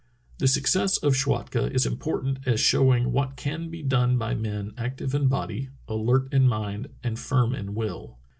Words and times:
The 0.39 0.47
success 0.47 0.97
of 0.97 1.15
Schwatka 1.15 1.71
is 1.71 1.85
important 1.85 2.39
as 2.47 2.59
showing 2.59 3.11
what 3.11 3.35
can 3.35 3.69
be 3.69 3.83
done 3.83 4.17
by 4.17 4.33
men 4.33 4.73
active 4.75 5.13
in 5.13 5.27
body, 5.27 5.69
alert 5.87 6.33
in 6.33 6.47
mind, 6.47 6.87
and 7.03 7.19
firm 7.19 7.53
in 7.53 7.75
will. 7.75 8.17